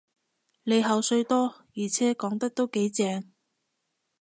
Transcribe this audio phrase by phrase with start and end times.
[0.63, 3.31] 你口水多，而且講得都幾正